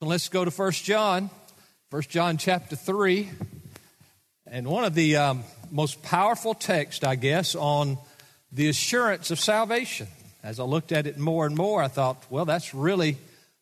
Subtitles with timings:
[0.00, 1.28] Let's go to 1 John,
[1.90, 3.28] 1 John chapter 3.
[4.46, 7.98] And one of the um, most powerful texts, I guess, on
[8.52, 10.06] the assurance of salvation.
[10.40, 13.16] As I looked at it more and more, I thought, well, that's really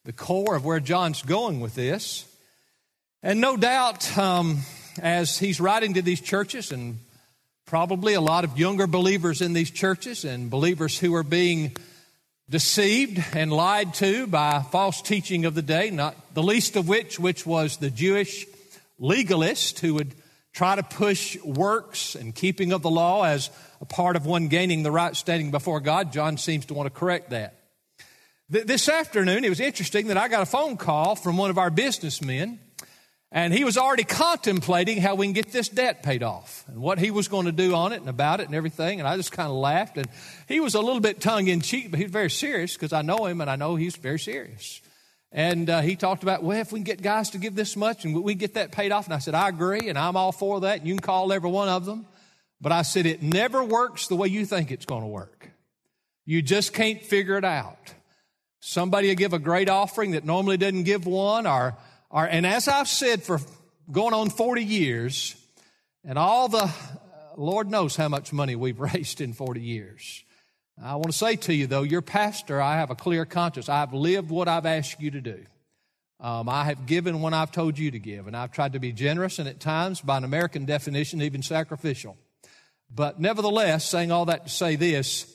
[0.04, 2.26] the core of where John's going with this.
[3.22, 4.58] And no doubt, um,
[5.00, 6.98] as he's writing to these churches, and
[7.64, 11.74] probably a lot of younger believers in these churches, and believers who are being
[12.48, 17.18] deceived and lied to by false teaching of the day, not the least of which,
[17.18, 18.46] which was the Jewish
[18.98, 20.14] legalist who would
[20.52, 24.82] try to push works and keeping of the law as a part of one gaining
[24.82, 26.12] the right standing before God.
[26.12, 27.54] John seems to want to correct that.
[28.48, 31.68] This afternoon, it was interesting that I got a phone call from one of our
[31.68, 32.60] businessmen
[33.36, 36.98] and he was already contemplating how we can get this debt paid off and what
[36.98, 38.98] he was going to do on it and about it and everything.
[38.98, 39.98] And I just kind of laughed.
[39.98, 40.08] And
[40.48, 43.26] he was a little bit tongue in cheek, but he's very serious because I know
[43.26, 44.80] him and I know he's very serious.
[45.32, 48.06] And uh, he talked about, well, if we can get guys to give this much
[48.06, 49.04] and we get that paid off.
[49.04, 50.78] And I said, I agree and I'm all for that.
[50.78, 52.06] And you can call every one of them.
[52.62, 55.50] But I said, it never works the way you think it's going to work.
[56.24, 57.92] You just can't figure it out.
[58.60, 61.76] Somebody will give a great offering that normally doesn't give one or
[62.16, 63.40] are, and as I've said for
[63.92, 65.36] going on 40 years,
[66.02, 66.72] and all the,
[67.36, 70.24] Lord knows how much money we've raised in 40 years.
[70.82, 73.68] I want to say to you, though, your pastor, I have a clear conscience.
[73.68, 75.44] I've lived what I've asked you to do.
[76.18, 78.92] Um, I have given when I've told you to give, and I've tried to be
[78.92, 82.16] generous and at times, by an American definition, even sacrificial.
[82.90, 85.30] But nevertheless, saying all that to say this,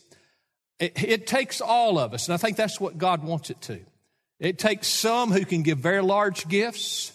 [0.80, 3.80] it, it takes all of us, and I think that's what God wants it to.
[4.42, 7.14] It takes some who can give very large gifts,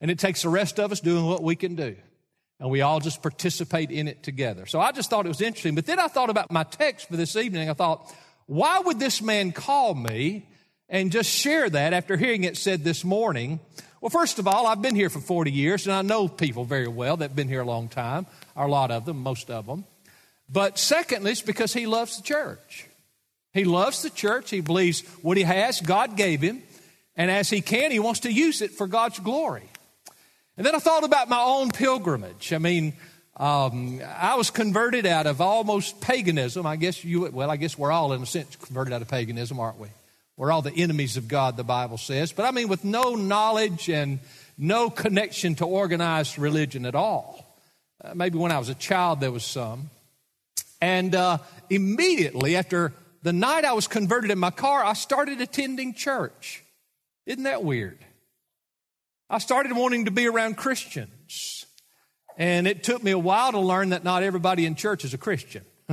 [0.00, 1.94] and it takes the rest of us doing what we can do.
[2.58, 4.66] And we all just participate in it together.
[4.66, 5.76] So I just thought it was interesting.
[5.76, 7.70] But then I thought about my text for this evening.
[7.70, 8.12] I thought,
[8.46, 10.48] why would this man call me
[10.88, 13.60] and just share that after hearing it said this morning?
[14.00, 16.88] Well, first of all, I've been here for 40 years, and I know people very
[16.88, 19.66] well that have been here a long time, or a lot of them, most of
[19.66, 19.84] them.
[20.48, 22.88] But secondly, it's because he loves the church.
[23.54, 24.50] He loves the church.
[24.50, 26.62] He believes what he has, God gave him.
[27.16, 29.62] And as he can, he wants to use it for God's glory.
[30.56, 32.52] And then I thought about my own pilgrimage.
[32.52, 32.92] I mean,
[33.36, 36.66] um, I was converted out of almost paganism.
[36.66, 39.60] I guess you, well, I guess we're all in a sense converted out of paganism,
[39.60, 39.88] aren't we?
[40.36, 42.32] We're all the enemies of God, the Bible says.
[42.32, 44.18] But I mean, with no knowledge and
[44.58, 47.58] no connection to organized religion at all.
[48.02, 49.90] Uh, maybe when I was a child, there was some.
[50.80, 51.38] And uh,
[51.70, 52.92] immediately after
[53.24, 56.62] the night I was converted in my car, I started attending church.
[57.24, 58.04] Isn't that weird?
[59.30, 61.64] I started wanting to be around Christians.
[62.36, 65.18] And it took me a while to learn that not everybody in church is a
[65.18, 65.64] Christian.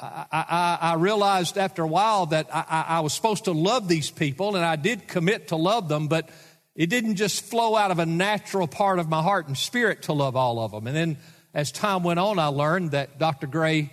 [0.00, 4.10] I, I, I, realized after a while that I, I was supposed to love these
[4.10, 6.30] people, and I did commit to love them, but
[6.74, 10.14] it didn't just flow out of a natural part of my heart and spirit to
[10.14, 10.86] love all of them.
[10.86, 11.18] And then
[11.52, 13.46] as time went on, I learned that Dr.
[13.46, 13.90] Gray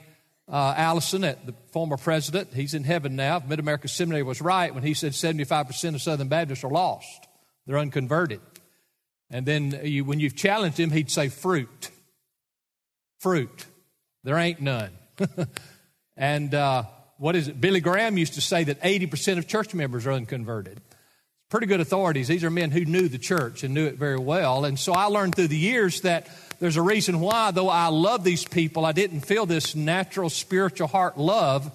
[0.50, 3.42] uh, Allison, at the former president, he's in heaven now.
[3.48, 7.28] Mid America Seminary was right when he said 75% of Southern Baptists are lost,
[7.68, 8.42] they're unconverted.
[9.32, 11.92] And then you, when you've challenged him, he'd say, fruit.
[13.20, 13.66] Fruit.
[14.24, 14.92] There ain't none.
[16.18, 16.84] and uh,
[17.18, 17.62] what is it?
[17.62, 20.82] Billy Graham used to say that 80% of church members are unconverted.
[21.50, 22.28] Pretty good authorities.
[22.28, 24.66] These are men who knew the church and knew it very well.
[24.66, 26.28] And so I learned through the years that
[26.60, 30.88] there's a reason why, though I love these people, I didn't feel this natural spiritual
[30.88, 31.72] heart love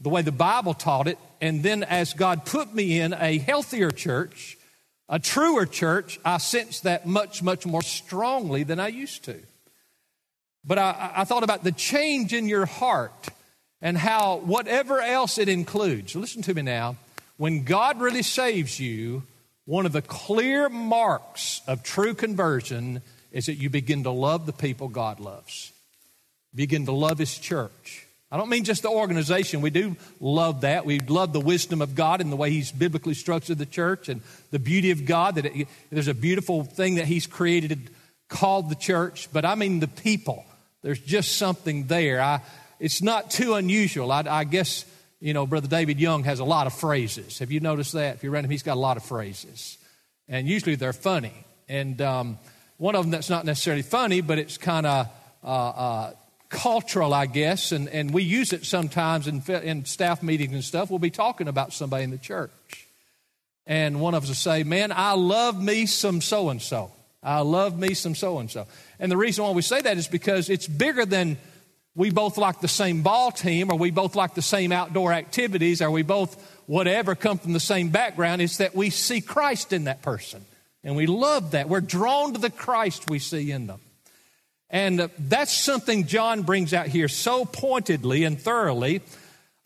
[0.00, 1.18] the way the Bible taught it.
[1.40, 4.56] And then as God put me in a healthier church,
[5.08, 9.38] a truer church, I sensed that much, much more strongly than I used to.
[10.64, 13.28] But I, I thought about the change in your heart
[13.80, 16.14] and how whatever else it includes.
[16.14, 16.96] Listen to me now.
[17.36, 19.24] When God really saves you,
[19.64, 24.52] one of the clear marks of true conversion is that you begin to love the
[24.52, 25.72] people God loves.
[26.54, 28.06] Begin to love His church.
[28.30, 29.60] I don't mean just the organization.
[29.60, 30.86] We do love that.
[30.86, 34.20] We love the wisdom of God and the way He's biblically structured the church and
[34.50, 35.34] the beauty of God.
[35.34, 37.90] That it, there's a beautiful thing that He's created
[38.28, 39.28] called the church.
[39.32, 40.44] But I mean the people.
[40.82, 42.20] There's just something there.
[42.20, 42.40] I,
[42.80, 44.10] it's not too unusual.
[44.10, 44.84] I, I guess,
[45.20, 47.38] you know, Brother David Young has a lot of phrases.
[47.38, 48.16] Have you noticed that?
[48.16, 49.78] If you read him, he's got a lot of phrases.
[50.28, 51.34] And usually they're funny.
[51.68, 52.38] And um,
[52.82, 55.08] one of them that's not necessarily funny, but it's kind of
[55.44, 56.12] uh, uh,
[56.48, 60.90] cultural, I guess, and, and we use it sometimes in, in staff meetings and stuff.
[60.90, 62.88] We'll be talking about somebody in the church.
[63.68, 66.90] And one of us will say, Man, I love me some so and so.
[67.22, 68.66] I love me some so and so.
[68.98, 71.38] And the reason why we say that is because it's bigger than
[71.94, 75.82] we both like the same ball team, or we both like the same outdoor activities,
[75.82, 76.34] or we both,
[76.66, 78.42] whatever, come from the same background.
[78.42, 80.44] It's that we see Christ in that person.
[80.84, 81.68] And we love that.
[81.68, 83.80] We're drawn to the Christ we see in them.
[84.70, 89.02] And uh, that's something John brings out here so pointedly and thoroughly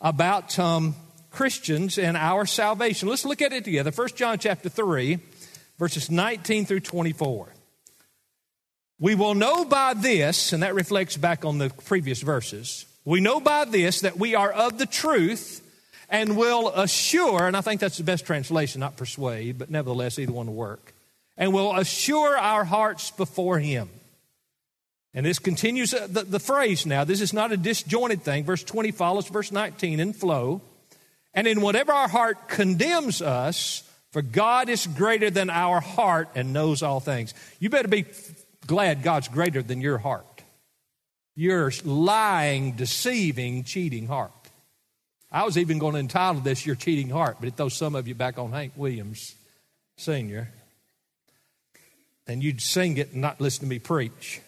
[0.01, 0.95] about um,
[1.31, 3.07] Christians and our salvation.
[3.07, 3.91] Let's look at it together.
[3.91, 5.19] 1 John chapter 3,
[5.79, 7.53] verses 19 through 24.
[8.99, 12.85] We will know by this, and that reflects back on the previous verses.
[13.05, 15.63] We know by this that we are of the truth
[16.09, 20.31] and will assure, and I think that's the best translation, not persuade, but nevertheless, either
[20.31, 20.93] one will work,
[21.37, 23.89] and will assure our hearts before Him.
[25.13, 27.03] And this continues uh, the, the phrase now.
[27.03, 28.43] This is not a disjointed thing.
[28.43, 30.61] Verse 20 follows verse 19 in flow.
[31.33, 36.53] And in whatever our heart condemns us, for God is greater than our heart and
[36.53, 37.33] knows all things.
[37.59, 38.05] You better be
[38.65, 40.25] glad God's greater than your heart.
[41.35, 44.31] Your lying, deceiving, cheating heart.
[45.31, 48.07] I was even going to entitle this Your Cheating Heart, but it throws some of
[48.07, 49.35] you back on Hank Williams
[49.97, 50.47] Sr.
[52.27, 54.41] And you'd sing it and not listen to me preach.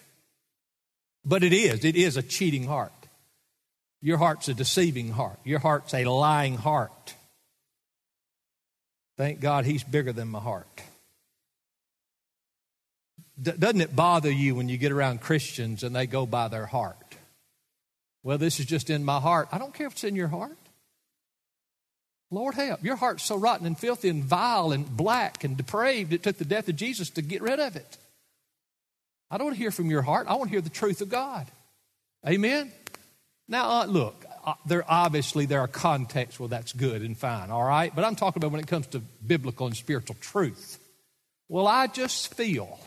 [1.26, 2.92] But it is, it is a cheating heart.
[4.02, 5.40] Your heart's a deceiving heart.
[5.44, 7.16] Your heart's a lying heart.
[9.18, 10.82] Thank God he's bigger than my heart.
[13.42, 16.96] doesn't it bother you when you get around Christians and they go by their heart?
[18.24, 19.50] Well, this is just in my heart.
[19.52, 20.58] I don't care if it's in your heart.
[22.32, 22.84] Lord help.
[22.84, 26.46] Your heart's so rotten and filthy and vile and black and depraved, it took the
[26.46, 27.98] death of Jesus to get rid of it.
[29.32, 30.28] I don't want to hear from your heart.
[30.28, 31.48] I want to hear the truth of God.
[32.28, 32.72] Amen?
[33.48, 37.64] Now, uh, look, uh, there obviously there are contexts where that's good and fine, all
[37.64, 37.94] right?
[37.94, 40.80] But I'm talking about when it comes to biblical and spiritual truth.
[41.48, 42.80] Well, I just feel.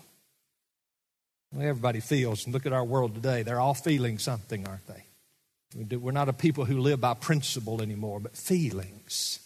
[1.52, 2.44] Well, everybody feels.
[2.44, 3.42] And look at our world today.
[3.42, 5.04] They're all feeling something, aren't they?
[5.74, 9.40] We're not a people who live by principle anymore, but feelings.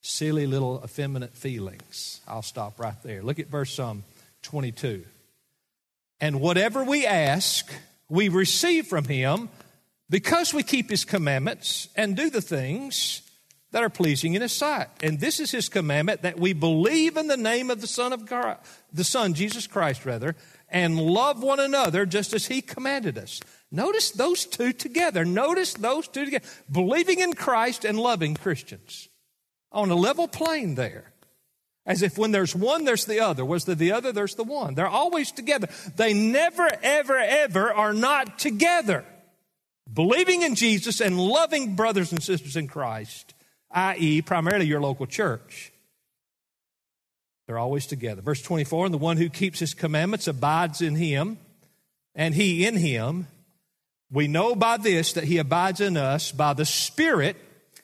[0.00, 2.20] Silly little effeminate feelings.
[2.26, 3.22] I'll stop right there.
[3.22, 4.04] Look at verse um,
[4.42, 5.04] 22.
[6.20, 7.72] And whatever we ask,
[8.08, 9.48] we receive from him
[10.08, 13.22] because we keep his commandments and do the things
[13.72, 14.88] that are pleasing in his sight.
[15.02, 18.26] And this is his commandment that we believe in the name of the Son of
[18.26, 18.58] God,
[18.92, 20.36] the Son, Jesus Christ, rather,
[20.68, 23.40] and love one another just as he commanded us.
[23.72, 25.24] Notice those two together.
[25.24, 26.46] Notice those two together.
[26.70, 29.08] Believing in Christ and loving Christians
[29.72, 31.12] on a level plane there.
[31.84, 33.44] As if when there's one, there's the other.
[33.44, 34.74] Was there the other, there's the one.
[34.74, 35.68] They're always together.
[35.96, 39.04] They never, ever, ever are not together.
[39.92, 43.34] Believing in Jesus and loving brothers and sisters in Christ,
[43.72, 45.72] i.e., primarily your local church.
[47.46, 48.22] They're always together.
[48.22, 51.38] Verse 24, and the one who keeps his commandments abides in him,
[52.14, 53.26] and he in him.
[54.12, 57.36] We know by this that he abides in us by the Spirit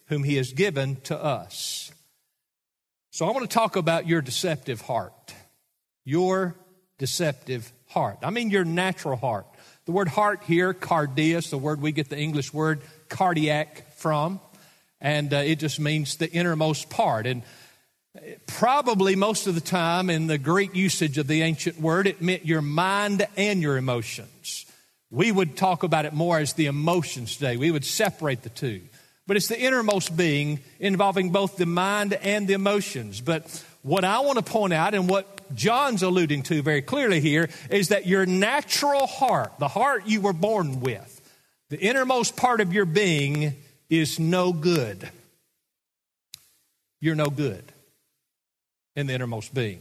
[0.07, 1.91] whom he has given to us.
[3.11, 5.35] So I want to talk about your deceptive heart.
[6.05, 6.55] Your
[6.99, 8.19] deceptive heart.
[8.23, 9.47] I mean your natural heart.
[9.87, 14.39] The word heart here, cardias, the word we get the English word cardiac from,
[15.01, 17.27] and uh, it just means the innermost part.
[17.27, 17.43] And
[18.47, 22.45] probably most of the time in the Greek usage of the ancient word, it meant
[22.45, 24.67] your mind and your emotions.
[25.11, 27.57] We would talk about it more as the emotions today.
[27.57, 28.83] We would separate the two
[29.29, 33.21] but it's the innermost being involving both the mind and the emotions.
[33.21, 37.51] But what I want to point out and what John's alluding to very clearly here
[37.71, 41.15] is that your natural heart, the heart you were born with,
[41.69, 43.55] the innermost part of your being
[43.91, 45.11] is no good.
[46.99, 47.65] You're no good
[48.97, 49.81] in the innermost being.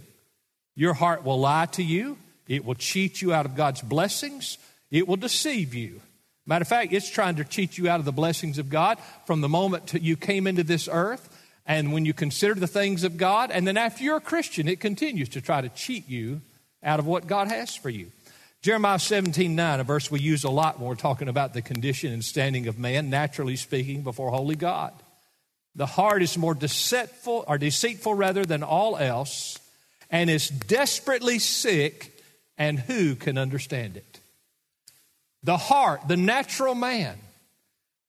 [0.76, 2.18] Your heart will lie to you.
[2.50, 4.58] It will cheat you out of God's blessings.
[4.92, 6.02] It will deceive you.
[6.46, 9.42] Matter of fact, it's trying to cheat you out of the blessings of God from
[9.42, 11.30] the moment you came into this earth
[11.66, 13.52] and when you consider the things of God.
[13.52, 16.42] And then after you're a Christian, it continues to try to cheat you
[16.82, 18.12] out of what God has for you.
[18.62, 22.12] Jeremiah 17 9, a verse we use a lot when we're talking about the condition
[22.12, 24.94] and standing of man, naturally speaking, before holy God.
[25.76, 29.60] The heart is more deceitful, or deceitful rather, than all else,
[30.10, 32.20] and is desperately sick,
[32.58, 34.07] and who can understand it?
[35.48, 37.18] The heart, the natural man.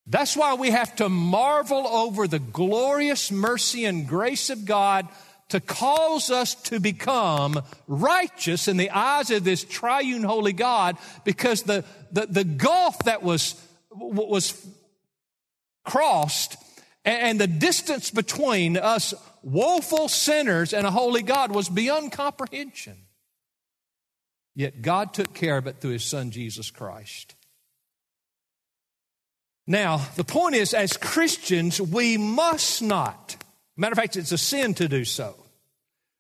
[0.09, 5.07] That's why we have to marvel over the glorious mercy and grace of God
[5.51, 11.63] to cause us to become righteous in the eyes of this triune holy God because
[11.63, 13.55] the, the, the gulf that was,
[13.93, 14.67] was
[15.85, 16.57] crossed
[17.05, 19.15] and the distance between us
[19.45, 22.97] woeful sinners and a holy God was beyond comprehension.
[24.59, 27.37] Yet God took care of it through his son Jesus Christ.
[29.69, 33.37] Now, the point is, as Christians, we must not,
[33.77, 35.37] matter of fact, it's a sin to do so.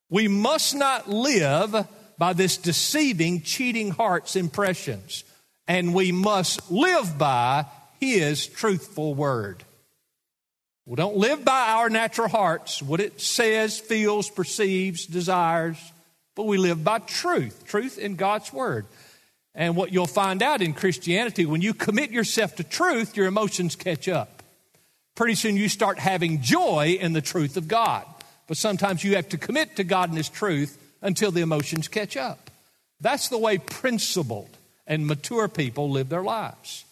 [0.09, 5.25] We must not live by this deceiving, cheating heart's impressions,
[5.67, 7.67] and we must live by
[7.99, 9.65] His truthful word.
[10.87, 15.77] We don't live by our natural hearts, what it says, feels, perceives, desires,
[16.39, 18.87] but we live by truth, truth in God's word.
[19.57, 23.75] And what you'll find out in Christianity, when you commit yourself to truth, your emotions
[23.75, 24.45] catch up.
[25.17, 28.07] Pretty soon you start having joy in the truth of God.
[28.47, 32.17] But sometimes you have to commit to God and His truth until the emotions catch
[32.17, 32.53] up.
[33.01, 36.85] That's the way principled and mature people live their lives.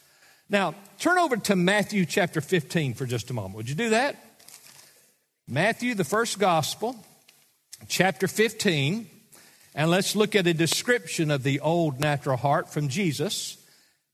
[0.50, 3.54] Now, turn over to Matthew chapter 15 for just a moment.
[3.54, 4.16] Would you do that?
[5.46, 6.96] Matthew, the first gospel,
[7.86, 9.10] chapter 15.
[9.76, 13.58] And let's look at a description of the old natural heart from Jesus.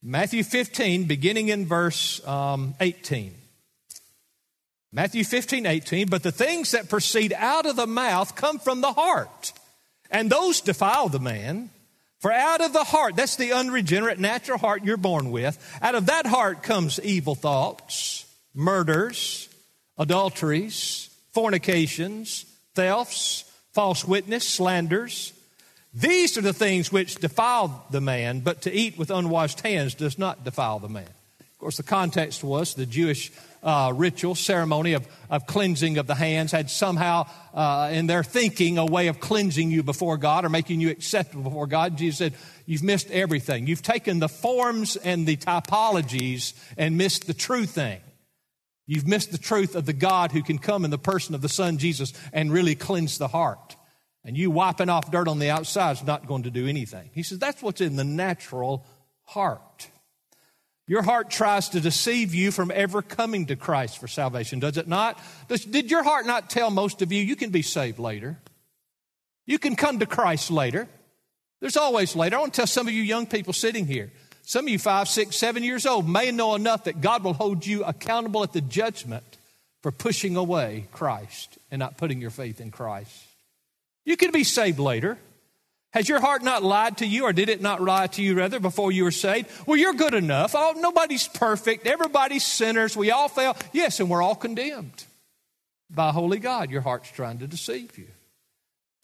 [0.03, 3.33] Matthew 15, beginning in verse um, 18.
[4.91, 6.07] Matthew 15, 18.
[6.09, 9.53] But the things that proceed out of the mouth come from the heart,
[10.11, 11.69] and those defile the man.
[12.19, 16.07] For out of the heart, that's the unregenerate natural heart you're born with, out of
[16.07, 19.47] that heart comes evil thoughts, murders,
[19.97, 25.31] adulteries, fornications, thefts, false witness, slanders
[25.93, 30.17] these are the things which defile the man, but to eat with unwashed hands does
[30.17, 31.09] not defile the man.
[31.39, 33.31] Of course, the context was the Jewish
[33.61, 38.77] uh, ritual, ceremony of, of cleansing of the hands had somehow uh, in their thinking
[38.77, 41.97] a way of cleansing you before God or making you acceptable before God.
[41.97, 42.33] Jesus said,
[42.65, 43.67] You've missed everything.
[43.67, 47.99] You've taken the forms and the typologies and missed the true thing.
[48.85, 51.49] You've missed the truth of the God who can come in the person of the
[51.49, 53.75] Son Jesus and really cleanse the heart.
[54.25, 57.09] And you wiping off dirt on the outside is not going to do anything.
[57.13, 58.85] He says that's what's in the natural
[59.23, 59.89] heart.
[60.87, 64.87] Your heart tries to deceive you from ever coming to Christ for salvation, does it
[64.87, 65.17] not?
[65.47, 68.37] Does, did your heart not tell most of you you can be saved later?
[69.45, 70.87] You can come to Christ later.
[71.61, 72.35] There's always later.
[72.35, 74.11] I want to tell some of you young people sitting here.
[74.45, 77.65] Some of you, five, six, seven years old, may know enough that God will hold
[77.65, 79.23] you accountable at the judgment
[79.81, 83.25] for pushing away Christ and not putting your faith in Christ.
[84.05, 85.17] You can be saved later.
[85.93, 88.59] Has your heart not lied to you, or did it not lie to you, rather,
[88.59, 89.49] before you were saved?
[89.67, 90.55] Well, you're good enough.
[90.55, 91.85] Oh, nobody's perfect.
[91.85, 92.97] Everybody's sinners.
[92.97, 93.55] We all fail.
[93.73, 95.05] Yes, and we're all condemned
[95.91, 96.71] by holy God.
[96.71, 98.07] Your heart's trying to deceive you.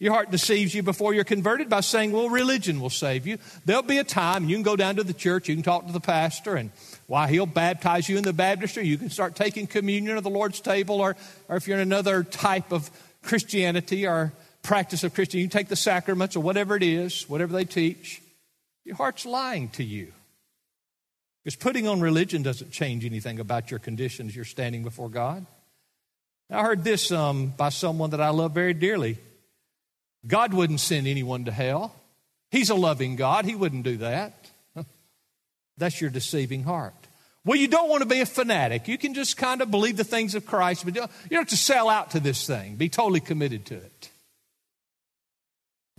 [0.00, 3.36] Your heart deceives you before you're converted by saying, well, religion will save you.
[3.66, 5.92] There'll be a time you can go down to the church, you can talk to
[5.92, 6.70] the pastor, and
[7.06, 8.86] why he'll baptize you in the baptistry.
[8.86, 11.16] You can start taking communion at the Lord's table, or,
[11.48, 12.90] or if you're in another type of
[13.22, 17.64] Christianity or practice of Christianity, you take the sacraments or whatever it is, whatever they
[17.64, 18.22] teach,
[18.84, 20.12] your heart's lying to you.
[21.42, 25.46] Because putting on religion doesn't change anything about your conditions you're standing before God.
[26.50, 29.18] I heard this um, by someone that I love very dearly.
[30.26, 31.94] God wouldn't send anyone to hell.
[32.50, 33.44] He's a loving God.
[33.44, 34.50] He wouldn't do that.
[35.78, 36.94] That's your deceiving heart.
[37.44, 38.86] Well, you don't want to be a fanatic.
[38.86, 41.56] You can just kind of believe the things of Christ, but you don't have to
[41.56, 42.76] sell out to this thing.
[42.76, 44.09] Be totally committed to it.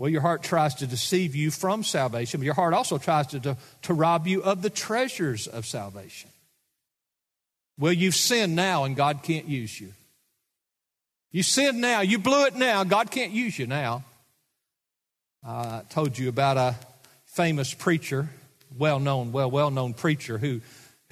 [0.01, 3.39] Well, your heart tries to deceive you from salvation, but your heart also tries to,
[3.41, 6.31] to, to rob you of the treasures of salvation.
[7.77, 9.93] Well, you've sinned now and God can't use you.
[11.31, 14.03] You sinned now, you blew it now, God can't use you now.
[15.45, 16.75] I told you about a
[17.25, 18.27] famous preacher,
[18.75, 20.61] well known, well, well known preacher who,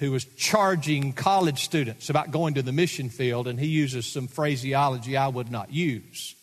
[0.00, 4.26] who was charging college students about going to the mission field, and he uses some
[4.26, 6.34] phraseology I would not use.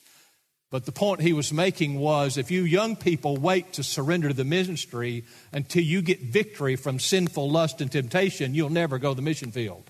[0.69, 4.33] But the point he was making was if you young people wait to surrender to
[4.33, 9.15] the ministry until you get victory from sinful lust and temptation, you'll never go to
[9.15, 9.89] the mission field.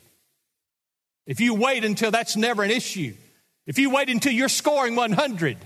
[1.25, 3.15] If you wait until that's never an issue,
[3.65, 5.57] if you wait until you're scoring 100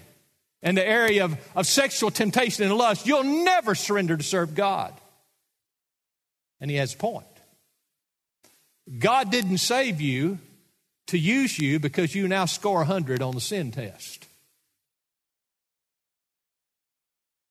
[0.64, 4.94] in the area of, of sexual temptation and lust, you'll never surrender to serve God.
[6.62, 7.26] And he has a point.
[8.98, 10.40] God didn't save you
[11.08, 14.28] to use you because you now score 100 on the sin test.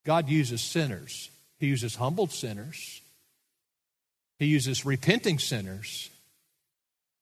[0.04, 1.30] God uses sinners.
[1.58, 3.00] He uses humbled sinners.
[4.38, 6.10] He uses repenting sinners.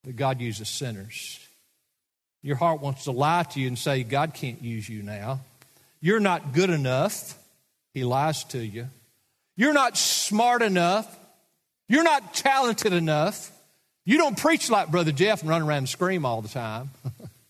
[0.04, 1.40] But God uses sinners.
[2.42, 5.40] Your heart wants to lie to you and say, God can't use you now.
[6.00, 7.36] You're not good enough.
[7.94, 8.88] He lies to you.
[9.56, 11.18] You're not smart enough.
[11.88, 13.50] You're not talented enough.
[14.04, 16.90] You don't preach like Brother Jeff and run around and scream all the time.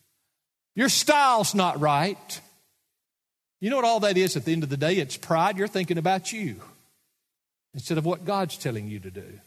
[0.74, 2.40] Your style's not right.
[3.60, 4.94] You know what all that is at the end of the day?
[4.96, 5.58] It's pride.
[5.58, 6.60] You're thinking about you
[7.74, 9.40] instead of what God's telling you to do.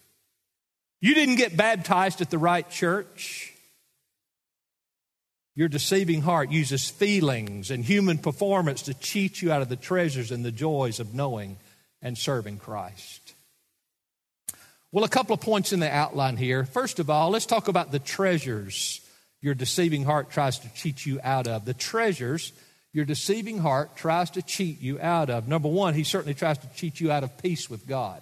[1.00, 3.54] You didn't get baptized at the right church.
[5.56, 10.32] Your deceiving heart uses feelings and human performance to cheat you out of the treasures
[10.32, 11.58] and the joys of knowing
[12.02, 13.34] and serving Christ.
[14.92, 16.66] Well, a couple of points in the outline here.
[16.66, 19.02] First of all, let's talk about the treasures
[19.42, 21.66] your deceiving heart tries to cheat you out of.
[21.66, 22.54] The treasures
[22.94, 25.48] your deceiving heart tries to cheat you out of.
[25.48, 28.22] Number one, he certainly tries to cheat you out of peace with God.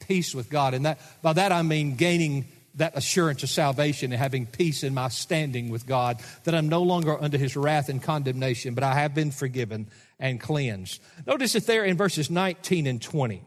[0.00, 0.74] Peace with God.
[0.74, 4.94] And that, by that I mean gaining that assurance of salvation and having peace in
[4.94, 8.94] my standing with God, that I'm no longer under his wrath and condemnation, but I
[8.94, 11.00] have been forgiven and cleansed.
[11.26, 13.42] Notice it there in verses 19 and 20.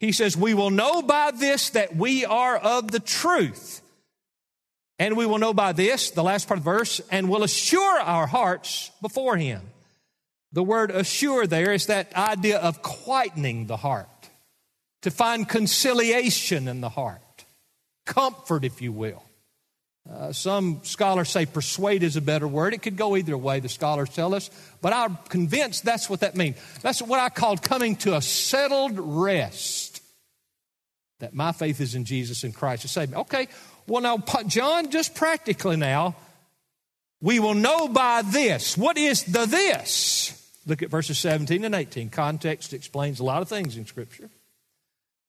[0.00, 3.82] He says, We will know by this that we are of the truth.
[4.98, 8.00] And we will know by this, the last part of the verse, and will assure
[8.00, 9.62] our hearts before Him.
[10.52, 14.08] The word assure there is that idea of quietening the heart,
[15.02, 17.44] to find conciliation in the heart,
[18.06, 19.22] comfort, if you will.
[20.10, 22.72] Uh, some scholars say persuade is a better word.
[22.72, 24.50] It could go either way, the scholars tell us.
[24.80, 26.56] But I'm convinced that's what that means.
[26.80, 30.02] That's what I call coming to a settled rest.
[31.20, 33.16] That my faith is in Jesus and Christ to save me.
[33.18, 33.48] Okay,
[33.88, 36.14] well, now, John, just practically now,
[37.20, 38.76] we will know by this.
[38.76, 40.34] What is the this?
[40.66, 42.10] Look at verses 17 and 18.
[42.10, 44.28] Context explains a lot of things in Scripture.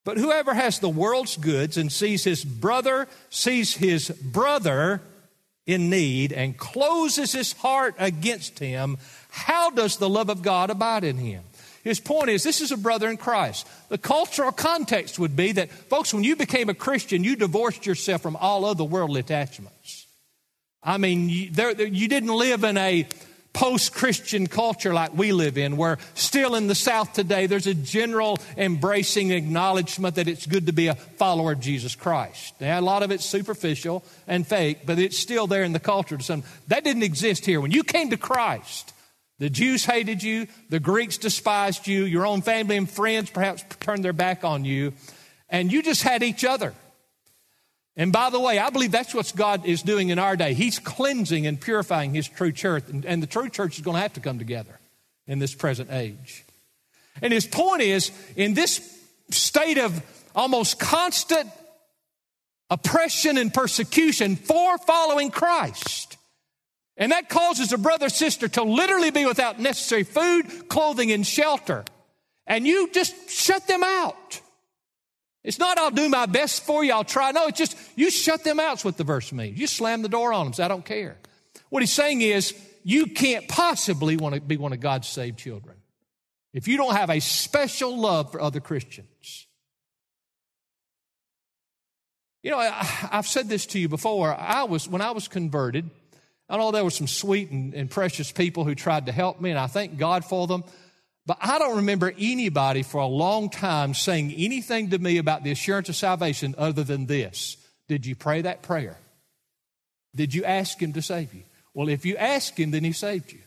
[0.04, 5.01] But whoever has the world's goods and sees his brother, sees his brother
[5.66, 8.98] in need and closes his heart against him,
[9.30, 11.44] how does the love of God abide in him?
[11.83, 13.67] His point is this is a brother in Christ.
[13.89, 18.21] The cultural context would be that, folks, when you became a Christian, you divorced yourself
[18.21, 20.07] from all other worldly attachments.
[20.83, 23.07] I mean, you, there, you didn't live in a
[23.51, 27.74] post Christian culture like we live in, where still in the South today, there's a
[27.74, 32.53] general embracing acknowledgement that it's good to be a follower of Jesus Christ.
[32.62, 36.19] Now, a lot of it's superficial and fake, but it's still there in the culture.
[36.19, 37.59] Some That didn't exist here.
[37.59, 38.93] When you came to Christ,
[39.39, 44.03] the Jews hated you, the Greeks despised you, your own family and friends perhaps turned
[44.03, 44.93] their back on you,
[45.49, 46.73] and you just had each other.
[47.95, 50.54] And by the way, I believe that's what God is doing in our day.
[50.54, 54.13] He's cleansing and purifying His true church, and, the true church is going to have
[54.13, 54.80] to come together
[55.28, 56.45] in this present age.
[57.21, 58.82] And his point is in this
[59.32, 60.02] state of
[60.36, 61.49] almost constant
[62.69, 66.17] oppression and persecution for following Christ,
[66.99, 71.85] and that causes a brother sister to literally be without necessary food, clothing, and shelter.
[72.45, 74.41] And you just shut them out.
[75.43, 77.31] It's not, I'll do my best for you, I'll try.
[77.31, 79.57] No, it's just, you shut them out, is what the verse means.
[79.57, 81.17] You slam the door on them, so I don't care.
[81.69, 85.77] What he's saying is, you can't possibly want to be one of God's saved children
[86.53, 89.47] if you don't have a special love for other Christians.
[92.41, 92.71] You know, I,
[93.12, 94.33] have said this to you before.
[94.33, 95.89] I was, when I was converted,
[96.49, 99.51] I know there were some sweet and, and precious people who tried to help me,
[99.51, 100.63] and I thank God for them.
[101.25, 105.51] But I don't remember anybody for a long time saying anything to me about the
[105.51, 107.57] assurance of salvation other than this
[107.88, 108.97] Did you pray that prayer?
[110.15, 111.43] Did you ask Him to save you?
[111.75, 113.39] Well, if you ask Him, then He saved you.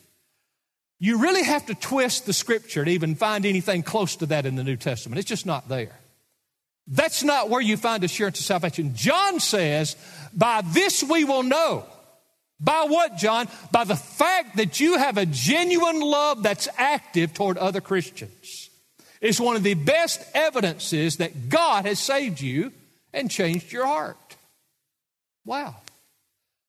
[0.99, 4.55] You really have to twist the scripture to even find anything close to that in
[4.55, 5.19] the New Testament.
[5.19, 5.99] It's just not there.
[6.87, 8.95] That's not where you find assurance of salvation.
[8.95, 9.97] John says,
[10.33, 11.85] By this we will know
[12.59, 13.47] by what, John?
[13.71, 18.69] By the fact that you have a genuine love that's active toward other Christians.
[19.21, 22.71] It's one of the best evidences that God has saved you
[23.13, 24.17] and changed your heart.
[25.45, 25.75] Wow.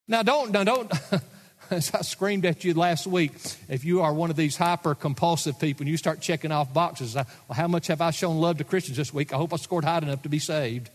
[0.07, 0.93] Now, don't, now don't,
[1.71, 3.33] as I screamed at you last week,
[3.69, 7.17] if you are one of these hyper compulsive people and you start checking off boxes,
[7.17, 9.33] uh, well, how much have I shown love to Christians this week?
[9.33, 10.91] I hope I scored high enough to be saved.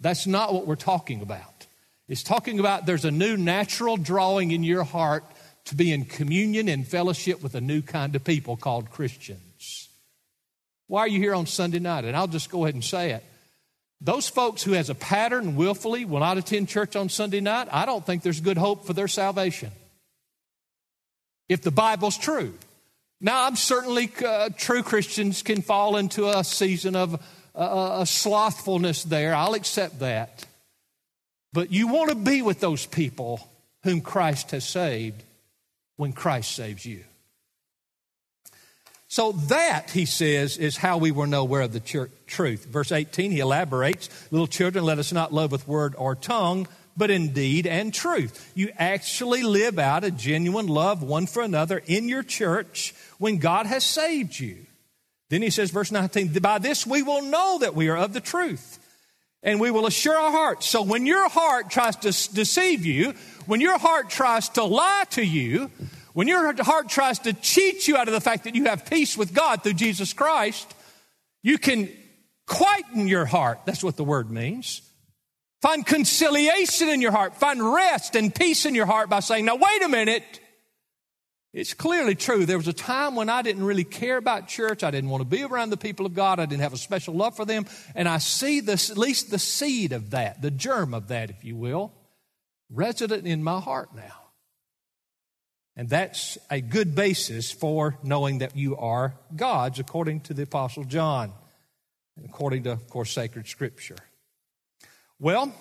[0.00, 1.57] That's not what we're talking about.
[2.08, 5.24] It's talking about there's a new natural drawing in your heart
[5.66, 9.88] to be in communion and fellowship with a new kind of people called Christians.
[10.86, 12.06] Why are you here on Sunday night?
[12.06, 13.22] And I'll just go ahead and say it.
[14.00, 17.84] Those folks who has a pattern willfully will not attend church on Sunday night, I
[17.84, 19.70] don't think there's good hope for their salvation.
[21.48, 22.54] If the Bible's true.
[23.20, 27.14] Now, I'm certainly uh, true Christians can fall into a season of
[27.54, 29.34] uh, a slothfulness there.
[29.34, 30.46] I'll accept that.
[31.58, 33.40] But you want to be with those people
[33.82, 35.24] whom Christ has saved
[35.96, 37.02] when Christ saves you.
[39.08, 42.64] So that, he says, is how we will know where of the truth.
[42.66, 47.10] Verse 18, he elaborates, little children, let us not love with word or tongue, but
[47.10, 48.52] in deed and truth.
[48.54, 53.66] You actually live out a genuine love one for another in your church when God
[53.66, 54.58] has saved you.
[55.28, 58.20] Then he says, verse 19, by this we will know that we are of the
[58.20, 58.77] truth
[59.42, 60.68] and we will assure our hearts.
[60.68, 63.14] So when your heart tries to deceive you,
[63.46, 65.70] when your heart tries to lie to you,
[66.12, 69.16] when your heart tries to cheat you out of the fact that you have peace
[69.16, 70.74] with God through Jesus Christ,
[71.42, 71.88] you can
[72.46, 73.60] quieten your heart.
[73.64, 74.82] That's what the word means.
[75.62, 77.36] Find conciliation in your heart.
[77.36, 80.40] Find rest and peace in your heart by saying, now wait a minute.
[81.52, 82.44] It's clearly true.
[82.44, 84.84] There was a time when I didn't really care about church.
[84.84, 86.38] I didn't want to be around the people of God.
[86.38, 87.66] I didn't have a special love for them.
[87.94, 91.44] And I see this, at least the seed of that, the germ of that, if
[91.44, 91.92] you will,
[92.70, 94.28] resident in my heart now.
[95.74, 100.84] And that's a good basis for knowing that you are God's, according to the Apostle
[100.84, 101.32] John,
[102.16, 103.96] and according to, of course, sacred scripture.
[105.20, 105.54] Well,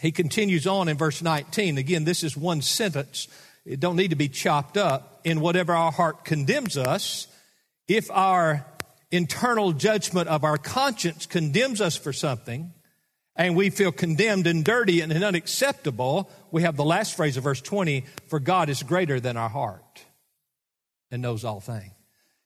[0.00, 1.76] he continues on in verse 19.
[1.76, 3.28] Again, this is one sentence
[3.68, 5.20] it don't need to be chopped up.
[5.24, 7.26] In whatever our heart condemns us,
[7.86, 8.64] if our
[9.10, 12.72] internal judgment of our conscience condemns us for something,
[13.36, 17.60] and we feel condemned and dirty and unacceptable, we have the last phrase of verse
[17.60, 20.02] 20 for God is greater than our heart
[21.10, 21.92] and knows all things.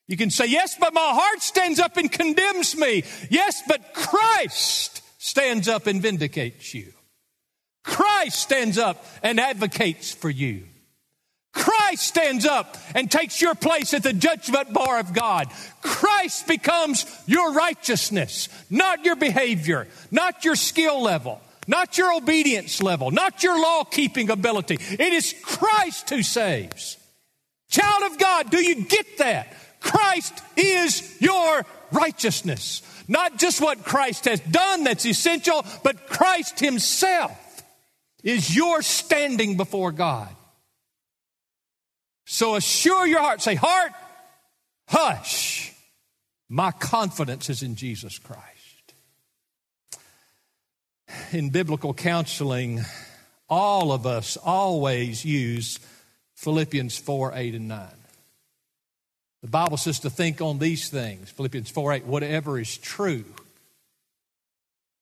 [0.09, 3.05] You can say, Yes, but my heart stands up and condemns me.
[3.31, 6.93] Yes, but Christ stands up and vindicates you.
[7.85, 10.65] Christ stands up and advocates for you.
[11.93, 15.49] Christ stands up and takes your place at the judgment bar of God.
[15.83, 23.11] Christ becomes your righteousness, not your behavior, not your skill level, not your obedience level,
[23.11, 24.79] not your law keeping ability.
[24.81, 26.97] It is Christ who saves.
[27.69, 29.53] Child of God, do you get that?
[29.81, 32.81] Christ is your righteousness.
[33.07, 37.63] Not just what Christ has done that's essential, but Christ Himself
[38.25, 40.35] is your standing before God.
[42.25, 43.43] So assure your heart.
[43.43, 43.93] Say, heart,
[44.89, 45.73] hush.
[46.49, 48.95] My confidence is in Jesus Christ.
[51.33, 52.81] In biblical counseling,
[53.49, 55.79] all of us always use
[56.35, 57.89] Philippians 4 8 and 9.
[59.43, 63.25] The Bible says to think on these things Philippians 4 8, whatever is true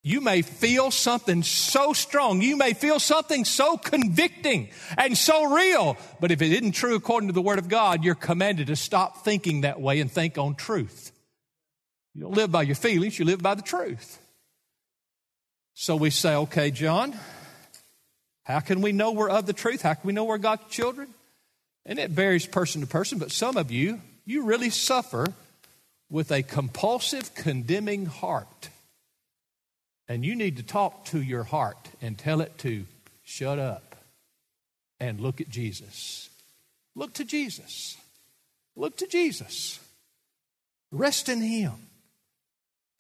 [0.03, 2.41] you may feel something so strong.
[2.41, 5.99] You may feel something so convicting and so real.
[6.21, 9.25] But if it isn't true according to the Word of God, you're commanded to stop
[9.25, 11.13] thinking that way and think on truth.
[12.15, 14.19] You don't live by your feelings, you live by the truth.
[15.75, 17.15] So we say, okay, John,
[18.45, 19.83] how can we know we're of the truth?
[19.83, 21.09] How can we know we're God's children?
[21.85, 25.33] And it varies person to person, but some of you, you really suffer
[26.11, 28.71] with a compulsive, condemning heart.
[30.11, 32.85] And you need to talk to your heart and tell it to
[33.23, 33.95] shut up
[34.99, 36.29] and look at Jesus.
[36.97, 37.97] Look to Jesus.
[38.75, 39.79] Look to Jesus.
[40.91, 41.75] Rest in Him.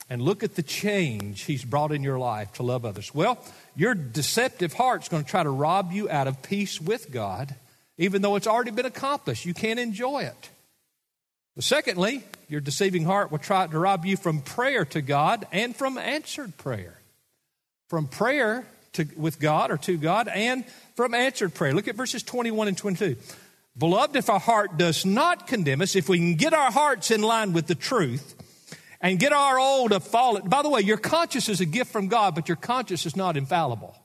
[0.09, 3.12] And look at the change He's brought in your life to love others.
[3.12, 3.44] Well,
[3.75, 7.57] your deceptive heart's going to try to rob you out of peace with God,
[7.99, 9.44] even though it's already been accomplished.
[9.44, 10.51] You can't enjoy it.
[11.57, 15.75] But secondly, your deceiving heart will try to rob you from prayer to God and
[15.75, 16.99] from answered prayer
[17.90, 21.74] from prayer to, with God or to God and from answered prayer.
[21.74, 23.16] Look at verses 21 and 22.
[23.76, 27.20] Beloved, if our heart does not condemn us, if we can get our hearts in
[27.20, 28.37] line with the truth
[29.00, 30.48] and get our old of fallen.
[30.48, 33.37] By the way, your conscience is a gift from God, but your conscience is not
[33.37, 33.96] infallible.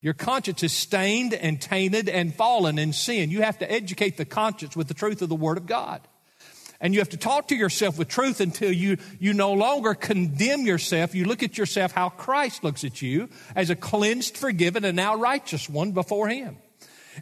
[0.00, 3.30] Your conscience is stained and tainted and fallen in sin.
[3.30, 6.00] You have to educate the conscience with the truth of the Word of God.
[6.84, 10.66] And you have to talk to yourself with truth until you, you no longer condemn
[10.66, 11.14] yourself.
[11.14, 15.14] You look at yourself how Christ looks at you as a cleansed, forgiven, and now
[15.16, 16.58] righteous one before Him.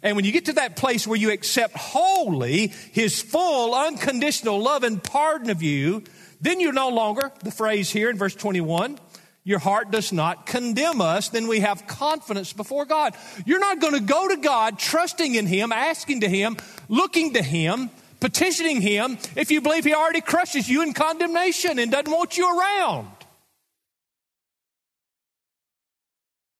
[0.02, 4.82] And when you get to that place where you accept wholly His full, unconditional love
[4.82, 6.02] and pardon of you,
[6.40, 8.98] then you're no longer, the phrase here in verse 21,
[9.44, 13.14] your heart does not condemn us, then we have confidence before God.
[13.46, 16.56] You're not going to go to God trusting in Him, asking to Him,
[16.88, 17.90] looking to Him,
[18.22, 22.46] petitioning Him if you believe He already crushes you in condemnation and doesn't want you
[22.48, 23.08] around.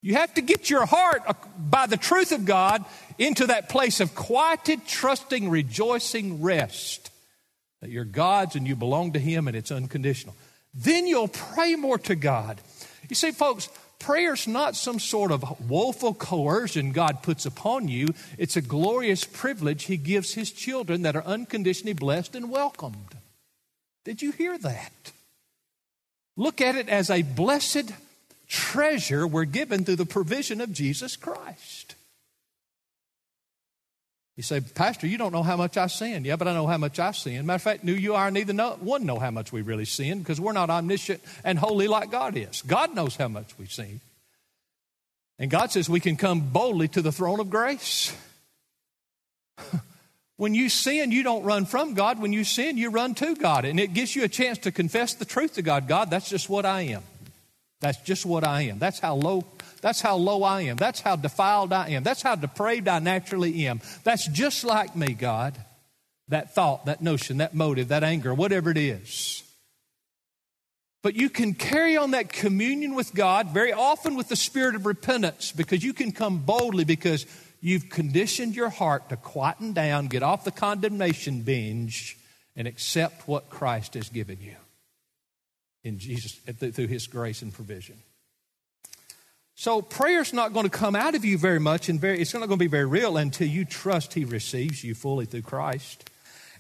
[0.03, 1.22] You have to get your heart
[1.57, 2.85] by the truth of God
[3.16, 7.11] into that place of quieted, trusting, rejoicing rest
[7.81, 10.35] that you're God's and you belong to Him and it's unconditional.
[10.75, 12.61] Then you'll pray more to God.
[13.09, 13.68] You see, folks,
[14.02, 18.08] Prayer's not some sort of woeful coercion God puts upon you.
[18.36, 23.16] It's a glorious privilege He gives His children that are unconditionally blessed and welcomed.
[24.04, 25.12] Did you hear that?
[26.36, 27.92] Look at it as a blessed
[28.48, 31.91] treasure we're given through the provision of Jesus Christ.
[34.42, 36.24] You say, Pastor, you don't know how much I sin.
[36.24, 37.46] Yeah, but I know how much I sin.
[37.46, 40.18] Matter of fact, knew you are, neither know, one know how much we really sin
[40.18, 42.61] because we're not omniscient and holy like God is.
[42.62, 44.00] God knows how much we sin.
[45.38, 48.16] And God says we can come boldly to the throne of grace.
[50.38, 52.18] when you sin, you don't run from God.
[52.18, 53.64] When you sin, you run to God.
[53.64, 55.87] And it gives you a chance to confess the truth to God.
[55.87, 57.05] God, that's just what I am.
[57.83, 58.79] That's just what I am.
[58.79, 59.45] That's how low
[59.83, 60.77] that's how low I am.
[60.77, 62.05] That's how defiled I am.
[62.05, 63.81] That's how depraved I naturally am.
[64.05, 65.59] That's just like me, God.
[66.29, 69.42] That thought, that notion, that motive, that anger, whatever it is.
[71.03, 74.87] But you can carry on that communion with God very often with the spirit of
[74.87, 77.27] repentance because you can come boldly because
[77.61, 82.16] you've conditioned your heart to quieten down, get off the condemnation binge,
[82.55, 84.55] and accept what Christ has given you
[85.85, 87.97] in Jesus through his grace and provision.
[89.55, 92.40] So prayer's not going to come out of you very much, and very, it's not
[92.40, 96.11] going to be very real until you trust He receives you fully through Christ.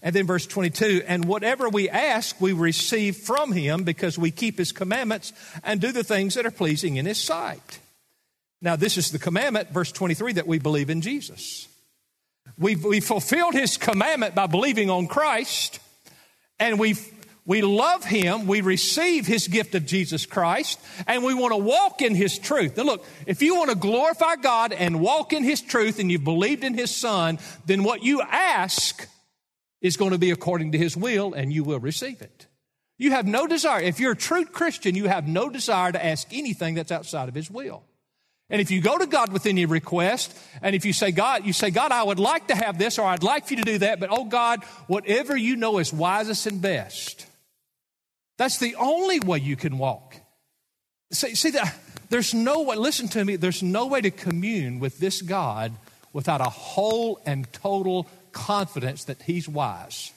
[0.02, 4.58] And then verse 22, and whatever we ask, we receive from Him because we keep
[4.58, 5.32] His commandments
[5.64, 7.80] and do the things that are pleasing in His sight.
[8.60, 11.66] Now, this is the commandment, verse 23, that we believe in Jesus.
[12.58, 15.80] We've, we fulfilled His commandment by believing on Christ,
[16.60, 21.52] and we've we love Him, we receive His gift of Jesus Christ, and we want
[21.52, 22.76] to walk in His truth.
[22.76, 26.22] Now, look, if you want to glorify God and walk in His truth and you've
[26.22, 29.08] believed in His Son, then what you ask
[29.80, 32.46] is going to be according to His will, and you will receive it.
[32.96, 33.80] You have no desire.
[33.80, 37.34] If you're a true Christian, you have no desire to ask anything that's outside of
[37.34, 37.82] His will.
[38.50, 41.52] And if you go to God with any request, and if you say, God, you
[41.52, 43.78] say, God, I would like to have this, or I'd like for you to do
[43.78, 47.26] that, but oh God, whatever you know is wisest and best
[48.38, 50.16] that's the only way you can walk.
[51.12, 51.74] See, see that
[52.08, 55.72] there's no way, listen to me, there's no way to commune with this God
[56.12, 60.12] without a whole and total confidence that He's wise.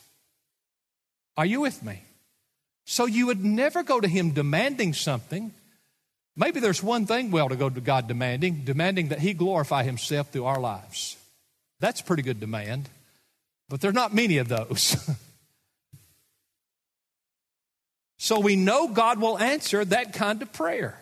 [1.38, 2.04] Are you with me?
[2.86, 5.54] So you would never go to Him demanding something.
[6.36, 10.30] Maybe there's one thing well to go to God demanding, demanding that He glorify Himself
[10.32, 11.18] through our lives.
[11.80, 12.90] That's pretty good demand,
[13.70, 15.10] but there's not many of those.
[18.26, 20.98] So we know God will answer that kind of prayer.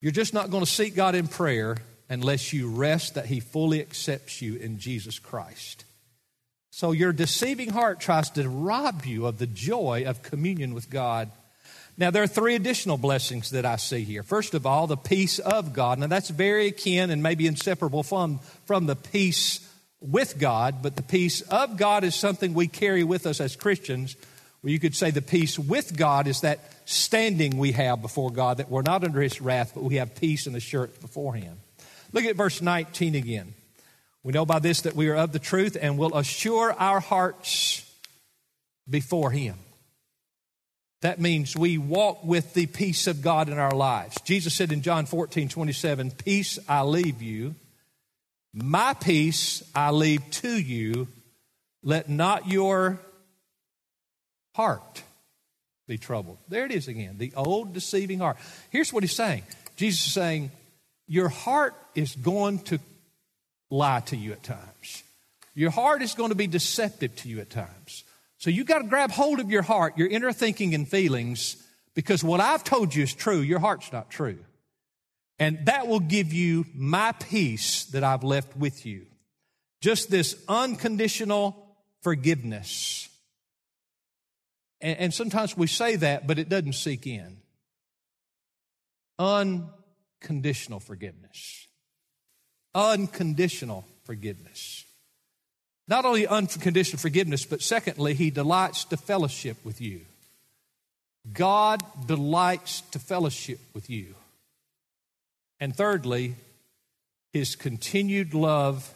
[0.00, 1.76] You're just not going to seek God in prayer
[2.08, 5.84] unless you rest that He fully accepts you in Jesus Christ.
[6.72, 11.30] So your deceiving heart tries to rob you of the joy of communion with God.
[11.96, 14.24] Now, there are three additional blessings that I see here.
[14.24, 16.00] First of all, the peace of God.
[16.00, 19.63] Now, that's very akin and maybe inseparable from, from the peace
[20.04, 24.16] with God, but the peace of God is something we carry with us as Christians.
[24.60, 28.58] Where you could say the peace with God is that standing we have before God,
[28.58, 31.58] that we're not under His wrath, but we have peace and assurance before Him.
[32.12, 33.54] Look at verse 19 again.
[34.22, 37.90] We know by this that we are of the truth and will assure our hearts
[38.88, 39.56] before Him.
[41.02, 44.18] That means we walk with the peace of God in our lives.
[44.22, 47.54] Jesus said in John 14, 27, Peace I leave you,
[48.54, 51.08] my peace I leave to you.
[51.82, 53.00] Let not your
[54.54, 55.02] heart
[55.86, 56.38] be troubled.
[56.48, 58.36] There it is again, the old deceiving heart.
[58.70, 59.42] Here's what he's saying
[59.76, 60.50] Jesus is saying,
[61.06, 62.78] Your heart is going to
[63.70, 65.02] lie to you at times.
[65.54, 68.04] Your heart is going to be deceptive to you at times.
[68.38, 71.56] So you've got to grab hold of your heart, your inner thinking and feelings,
[71.94, 73.38] because what I've told you is true.
[73.38, 74.38] Your heart's not true.
[75.38, 79.06] And that will give you my peace that I've left with you.
[79.80, 81.56] Just this unconditional
[82.02, 83.08] forgiveness.
[84.80, 87.38] And, and, sometimes we say that, but it doesn't seek in.
[89.18, 91.66] Unconditional forgiveness.
[92.74, 94.84] Unconditional forgiveness.
[95.86, 100.02] Not only unconditional forgiveness, but secondly, He delights to fellowship with you.
[101.32, 104.14] God delights to fellowship with you.
[105.64, 106.34] And thirdly,
[107.32, 108.92] his continued love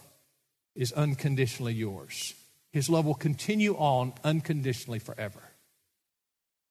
[0.74, 2.34] is unconditionally yours.
[2.72, 5.40] His love will continue on unconditionally forever.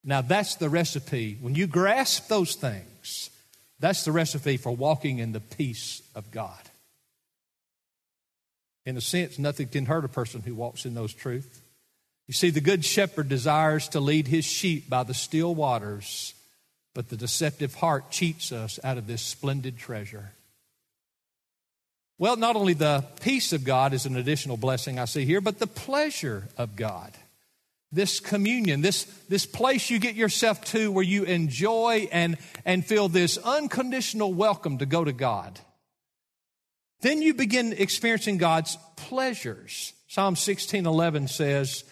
[0.03, 1.39] Now, that's the recipe.
[1.41, 3.31] When you grasp those things,
[3.79, 6.62] that's the recipe for walking in the peace of God.
[8.86, 11.60] In a sense, nothing can hurt a person who walks in those truths.
[12.27, 16.36] You see, the good shepherd desires to lead his sheep by the still waters
[16.97, 20.31] but the deceptive heart cheats us out of this splendid treasure.
[22.17, 25.60] Well, not only the peace of God is an additional blessing I see here, but
[25.60, 27.13] the pleasure of God.
[27.91, 33.10] This communion, this, this place you get yourself to where you enjoy and, and feel
[33.10, 35.60] this unconditional welcome to go to God.
[37.01, 39.93] then you begin experiencing God's pleasures.
[40.07, 41.83] Psalm 16:11 says,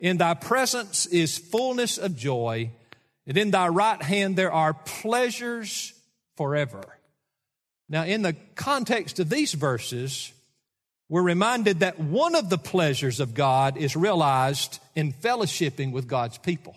[0.00, 2.70] "In thy presence is fullness of joy,
[3.26, 5.92] and in thy right hand there are pleasures
[6.36, 6.82] forever."
[7.88, 10.32] Now, in the context of these verses,
[11.08, 16.38] we're reminded that one of the pleasures of God is realized in fellowshipping with God's
[16.38, 16.74] people.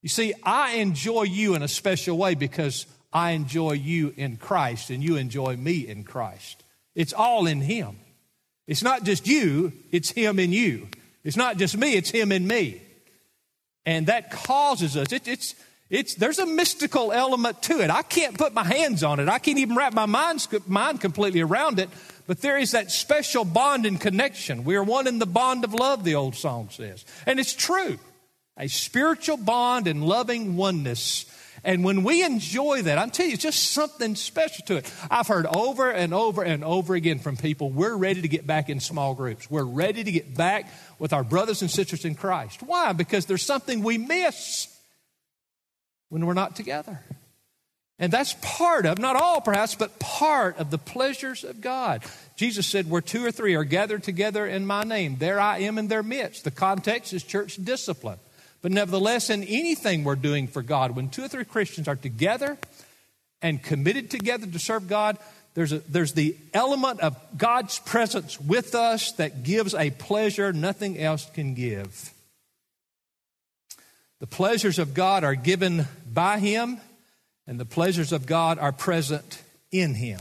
[0.00, 4.90] You see, I enjoy you in a special way because I enjoy you in Christ
[4.90, 6.64] and you enjoy me in Christ.
[6.94, 7.98] It's all in Him.
[8.66, 10.88] It's not just you, it's Him in you.
[11.24, 12.82] It's not just me, it's Him in me.
[13.84, 15.54] And that causes us, it, it's,
[15.90, 17.90] it's, there's a mystical element to it.
[17.90, 19.28] I can't put my hands on it.
[19.28, 21.90] I can't even wrap my mind, mind completely around it.
[22.26, 24.64] But there is that special bond and connection.
[24.64, 27.04] We are one in the bond of love, the old song says.
[27.26, 27.98] And it's true.
[28.56, 31.26] A spiritual bond and loving oneness.
[31.64, 34.92] And when we enjoy that, I'm telling you, it's just something special to it.
[35.10, 38.68] I've heard over and over and over again from people, we're ready to get back
[38.68, 39.48] in small groups.
[39.48, 42.62] We're ready to get back with our brothers and sisters in Christ.
[42.62, 42.92] Why?
[42.92, 44.68] Because there's something we miss
[46.08, 47.00] when we're not together.
[47.98, 52.02] And that's part of, not all perhaps, but part of the pleasures of God.
[52.34, 55.78] Jesus said, Where two or three are gathered together in my name, there I am
[55.78, 56.42] in their midst.
[56.42, 58.18] The context is church discipline.
[58.62, 62.56] But nevertheless, in anything we're doing for God, when two or three Christians are together
[63.42, 65.18] and committed together to serve God,
[65.54, 70.98] there's, a, there's the element of God's presence with us that gives a pleasure nothing
[70.98, 72.12] else can give.
[74.20, 76.78] The pleasures of God are given by Him,
[77.48, 80.20] and the pleasures of God are present in Him.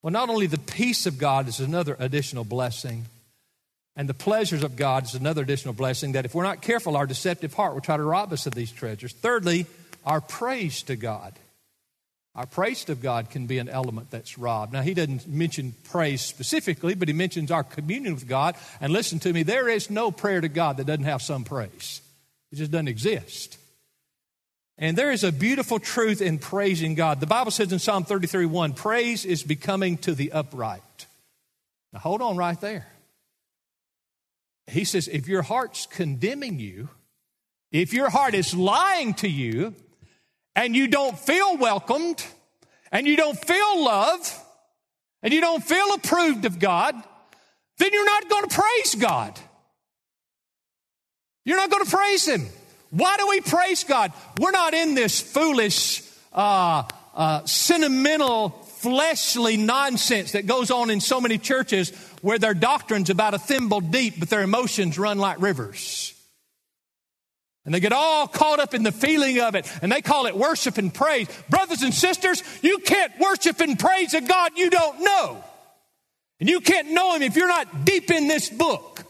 [0.00, 3.06] Well, not only the peace of God is another additional blessing,
[3.96, 7.06] and the pleasures of God is another additional blessing that if we're not careful, our
[7.06, 9.12] deceptive heart will try to rob us of these treasures.
[9.12, 9.66] Thirdly,
[10.04, 11.34] our praise to God.
[12.34, 14.72] Our praise to God can be an element that's robbed.
[14.72, 18.56] Now, he doesn't mention praise specifically, but he mentions our communion with God.
[18.80, 22.00] And listen to me, there is no prayer to God that doesn't have some praise.
[22.50, 23.58] It just doesn't exist.
[24.78, 27.20] And there is a beautiful truth in praising God.
[27.20, 31.06] The Bible says in Psalm 33 1, praise is becoming to the upright.
[31.92, 32.86] Now hold on right there.
[34.66, 36.88] He says, if your heart's condemning you,
[37.70, 39.74] if your heart is lying to you,
[40.54, 42.24] and you don't feel welcomed,
[42.90, 44.30] and you don't feel loved,
[45.22, 46.94] and you don't feel approved of God,
[47.78, 49.38] then you're not going to praise God.
[51.44, 52.46] You're not going to praise Him.
[52.90, 54.12] Why do we praise God?
[54.38, 61.20] We're not in this foolish, uh, uh, sentimental, fleshly nonsense that goes on in so
[61.20, 61.90] many churches
[62.22, 66.14] where their doctrine's about a thimble deep, but their emotions run like rivers.
[67.64, 70.36] And they get all caught up in the feeling of it, and they call it
[70.36, 71.28] worship and praise.
[71.48, 75.44] Brothers and sisters, you can't worship and praise a God you don't know.
[76.40, 79.04] And you can't know Him if you're not deep in this book.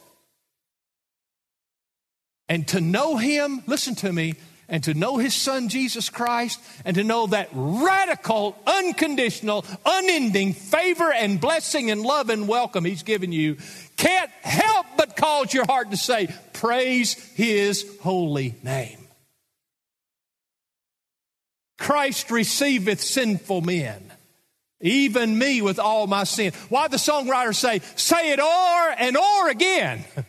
[2.48, 4.34] And to know Him, listen to me,
[4.72, 11.12] and to know His Son Jesus Christ, and to know that radical, unconditional, unending favor
[11.12, 13.58] and blessing and love and welcome He's given you,
[13.96, 18.98] can't help but cause your heart to say, Praise His holy name.
[21.78, 24.08] Christ receiveth sinful men
[24.82, 26.52] even me with all my sin.
[26.68, 30.04] Why the songwriter say, say it o'er and o'er again?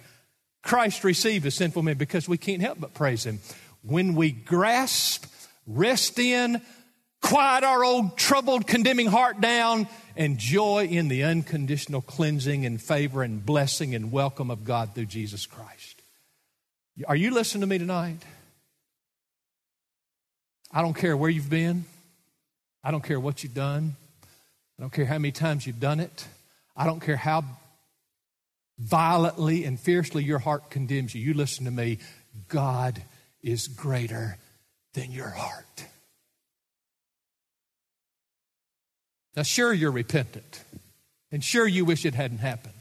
[0.63, 3.39] Christ received as sinful men because we can't help but praise Him.
[3.83, 5.25] When we grasp,
[5.67, 6.61] rest in,
[7.21, 13.23] quiet our old troubled, condemning heart down, and joy in the unconditional cleansing and favor
[13.23, 16.01] and blessing and welcome of God through Jesus Christ.
[17.07, 18.19] Are you listening to me tonight?
[20.71, 21.83] I don't care where you've been.
[22.83, 23.95] I don't care what you've done.
[24.77, 26.25] I don't care how many times you've done it.
[26.75, 27.43] I don't care how
[28.79, 31.99] violently and fiercely your heart condemns you, you listen to me,
[32.47, 33.01] God
[33.43, 34.37] is greater
[34.93, 35.85] than your heart.
[39.35, 40.63] Now, sure, you're repentant,
[41.31, 42.73] and sure, you wish it hadn't happened.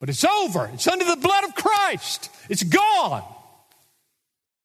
[0.00, 0.70] But it's over.
[0.72, 2.30] It's under the blood of Christ.
[2.48, 3.22] It's gone.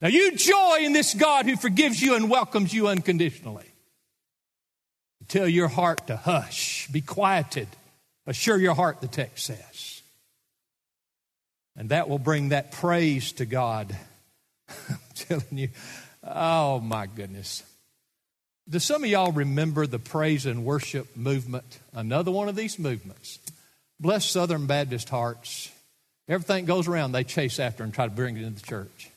[0.01, 3.65] Now, you joy in this God who forgives you and welcomes you unconditionally.
[5.27, 7.67] Tell your heart to hush, be quieted.
[8.27, 10.01] Assure your heart, the text says.
[11.75, 13.95] And that will bring that praise to God.
[15.27, 15.69] Telling you,
[16.23, 17.63] oh my goodness.
[18.67, 21.79] Do some of y'all remember the praise and worship movement?
[21.93, 23.39] Another one of these movements.
[23.99, 25.71] Bless Southern Baptist hearts.
[26.27, 29.11] Everything goes around, they chase after and try to bring it into the church.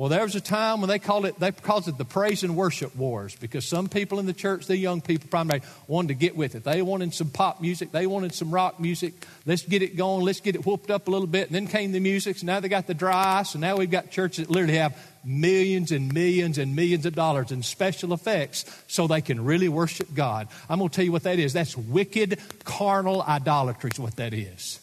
[0.00, 2.56] Well, there was a time when they called it, they called it the praise and
[2.56, 6.34] worship wars because some people in the church, the young people primarily, wanted to get
[6.34, 6.64] with it.
[6.64, 9.12] They wanted some pop music, they wanted some rock music.
[9.44, 11.48] Let's get it going, let's get it whooped up a little bit.
[11.48, 13.90] And then came the music, so now they got the dry ice, and now we've
[13.90, 18.64] got churches that literally have millions and millions and millions of dollars in special effects
[18.86, 20.48] so they can really worship God.
[20.70, 21.52] I'm going to tell you what that is.
[21.52, 24.80] That's wicked, carnal idolatry, is what that is.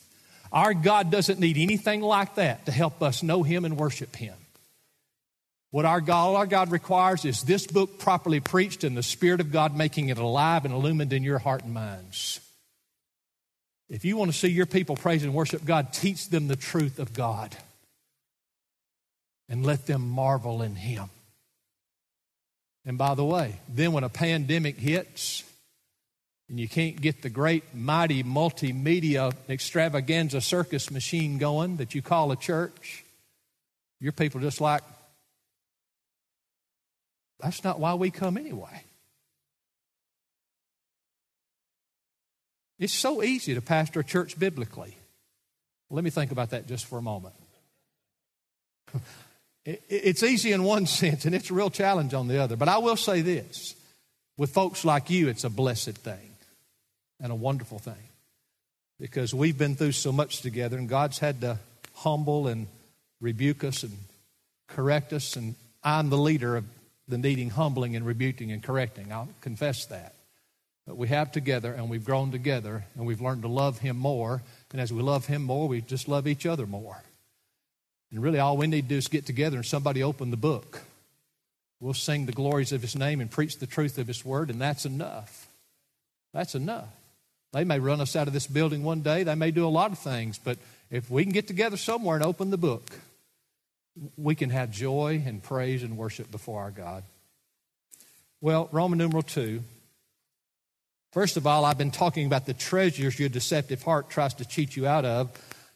[0.53, 4.35] Our God doesn't need anything like that to help us know Him and worship Him.
[5.77, 9.51] What our God, our God requires is this book properly preached and the Spirit of
[9.51, 12.39] God making it alive and illumined in your heart and minds.
[13.87, 16.97] If you want to see your people praise and worship God, teach them the truth
[16.97, 17.55] of God
[19.47, 21.11] and let them marvel in Him.
[22.83, 25.43] And by the way, then when a pandemic hits
[26.49, 32.31] and you can't get the great, mighty multimedia extravaganza circus machine going that you call
[32.31, 33.05] a church,
[33.99, 34.81] your people just like
[37.39, 38.83] that's not why we come anyway.
[42.79, 44.95] It's so easy to pastor a church biblically.
[45.89, 47.35] Let me think about that just for a moment.
[49.89, 52.55] It's easy in one sense, and it's a real challenge on the other.
[52.55, 53.75] But I will say this
[54.37, 56.31] with folks like you, it's a blessed thing
[57.19, 58.07] and a wonderful thing
[58.97, 61.57] because we've been through so much together, and God's had to
[61.95, 62.67] humble and
[63.19, 63.91] rebuke us and
[64.69, 65.35] correct us.
[65.35, 66.63] And I'm the leader of
[67.07, 69.11] the needing humbling and rebuking and correcting.
[69.11, 70.13] I'll confess that.
[70.85, 74.41] But we have together and we've grown together and we've learned to love Him more.
[74.71, 77.03] And as we love Him more, we just love each other more.
[78.11, 80.81] And really, all we need to do is get together and somebody open the book.
[81.79, 84.61] We'll sing the glories of His name and preach the truth of His word, and
[84.61, 85.47] that's enough.
[86.33, 86.87] That's enough.
[87.53, 89.91] They may run us out of this building one day, they may do a lot
[89.91, 90.57] of things, but
[90.89, 92.91] if we can get together somewhere and open the book,
[94.15, 97.03] we can have joy and praise and worship before our God.
[98.41, 99.61] Well, Roman numeral 2.
[101.11, 104.75] First of all, I've been talking about the treasures your deceptive heart tries to cheat
[104.75, 105.31] you out of.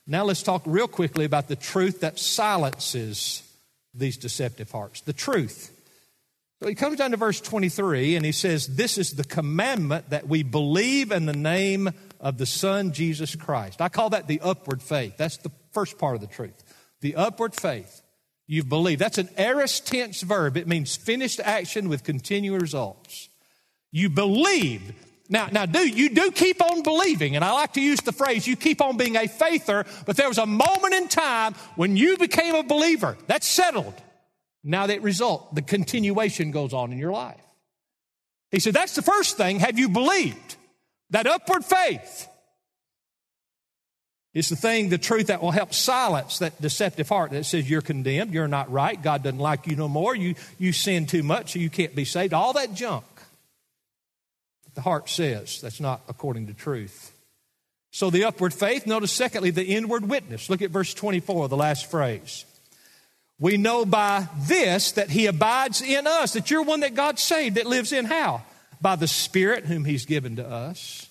[0.06, 3.44] Now let's talk real quickly about the truth that silences
[3.94, 5.02] these deceptive hearts.
[5.02, 5.76] The truth.
[6.62, 10.28] So he comes down to verse 23 and he says, This is the commandment that
[10.28, 13.82] we believe in the name of the Son, Jesus Christ.
[13.82, 15.18] I call that the upward faith.
[15.18, 16.64] That's the first part of the truth.
[17.02, 18.02] The upward faith.
[18.52, 19.00] You've believed.
[19.00, 20.58] That's an aorist tense verb.
[20.58, 23.30] It means finished action with continuing results.
[23.94, 24.92] You believe.
[25.30, 27.38] Now, now, do you do keep on believing?
[27.38, 30.28] And I like to use the phrase, you keep on being a faither, but there
[30.28, 33.18] was a moment in time when you became a believer.
[33.26, 33.94] That's settled.
[34.66, 37.40] Now that result, the continuation goes on in your life.
[38.50, 39.62] He said, that's the first thing.
[39.62, 40.58] Have you believed?
[41.12, 42.28] That upward faith.
[44.34, 47.82] It's the thing, the truth that will help silence that deceptive heart that says you're
[47.82, 51.54] condemned, you're not right, God doesn't like you no more, you, you sin too much,
[51.54, 52.34] so you can't be saved.
[52.34, 53.06] All that junk.
[54.74, 57.12] The heart says that's not according to truth.
[57.92, 60.50] So the upward faith, notice secondly, the inward witness.
[60.50, 62.46] Look at verse 24, the last phrase.
[63.38, 67.58] We know by this that he abides in us, that you're one that God saved
[67.58, 68.44] that lives in how?
[68.80, 71.10] By the Spirit whom he's given to us.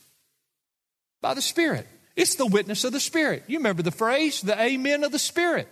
[1.21, 1.87] By the Spirit.
[2.21, 3.45] It's the witness of the Spirit.
[3.47, 5.67] You remember the phrase, the amen of the Spirit.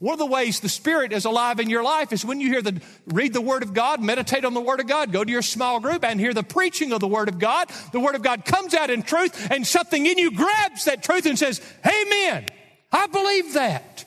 [0.00, 2.60] One of the ways the Spirit is alive in your life is when you hear
[2.60, 5.40] the, read the Word of God, meditate on the Word of God, go to your
[5.40, 7.70] small group and hear the preaching of the Word of God.
[7.92, 11.24] The Word of God comes out in truth and something in you grabs that truth
[11.24, 12.44] and says, Amen.
[12.92, 14.04] I believe that.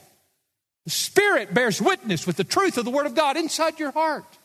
[0.86, 4.38] The Spirit bears witness with the truth of the Word of God inside your heart.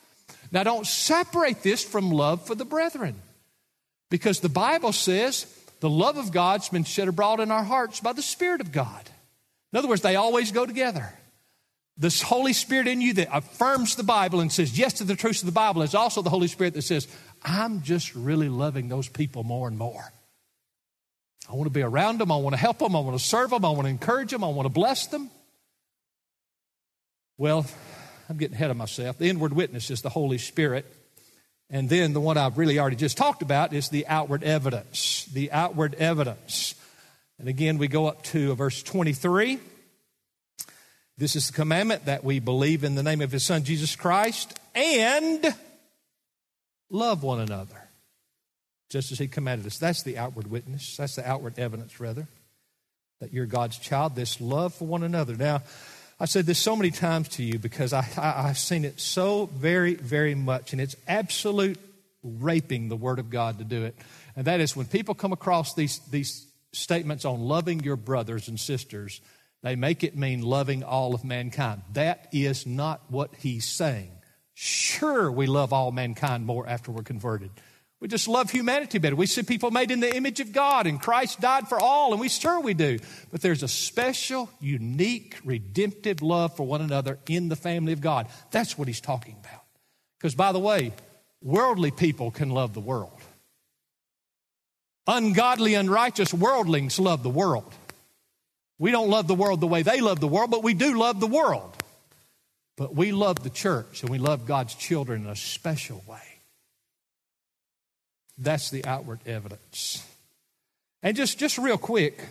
[0.52, 3.20] Now don't separate this from love for the brethren
[4.08, 5.44] because the Bible says
[5.82, 9.10] the love of God's been shed abroad in our hearts by the Spirit of God.
[9.72, 11.12] In other words, they always go together.
[11.98, 15.42] This Holy Spirit in you that affirms the Bible and says yes to the truths
[15.42, 17.08] of the Bible is also the Holy Spirit that says,
[17.42, 20.04] I'm just really loving those people more and more.
[21.50, 22.30] I want to be around them.
[22.30, 22.94] I want to help them.
[22.94, 23.64] I want to serve them.
[23.64, 24.44] I want to encourage them.
[24.44, 25.32] I want to bless them.
[27.38, 27.66] Well,
[28.28, 29.18] I'm getting ahead of myself.
[29.18, 30.86] The inward witness is the Holy Spirit.
[31.72, 35.24] And then the one I've really already just talked about is the outward evidence.
[35.32, 36.74] The outward evidence.
[37.38, 39.58] And again, we go up to verse 23.
[41.16, 44.58] This is the commandment that we believe in the name of his son Jesus Christ
[44.74, 45.54] and
[46.90, 47.88] love one another,
[48.90, 49.78] just as he commanded us.
[49.78, 50.98] That's the outward witness.
[50.98, 52.28] That's the outward evidence, rather,
[53.20, 55.36] that you're God's child, this love for one another.
[55.36, 55.62] Now,
[56.22, 59.46] I've said this so many times to you because I, I, have seen it so
[59.46, 61.80] very, very much, and it's absolute
[62.22, 63.96] raping the Word of God to do it.
[64.36, 68.60] And that is when people come across these, these statements on loving your brothers and
[68.60, 69.20] sisters,
[69.64, 71.82] They make it mean loving all of mankind.
[71.92, 74.12] That is not what he's saying.
[74.54, 77.50] Sure, we love all mankind more after we're converted.
[78.02, 79.14] We just love humanity better.
[79.14, 82.20] We see people made in the image of God, and Christ died for all, and
[82.20, 82.98] we sure we do.
[83.30, 88.26] But there's a special, unique, redemptive love for one another in the family of God.
[88.50, 89.62] That's what he's talking about.
[90.18, 90.90] Because, by the way,
[91.42, 93.20] worldly people can love the world.
[95.06, 97.72] Ungodly, unrighteous worldlings love the world.
[98.80, 101.20] We don't love the world the way they love the world, but we do love
[101.20, 101.76] the world.
[102.76, 106.31] But we love the church and we love God's children in a special way.
[108.38, 110.06] That's the outward evidence.
[111.02, 112.24] And just, just real quick,